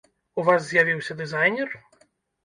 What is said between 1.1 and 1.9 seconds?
дызайнер?